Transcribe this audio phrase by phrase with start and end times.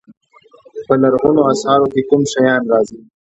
[0.85, 2.99] په لرغونو اثارو کې کوم شیان راځي.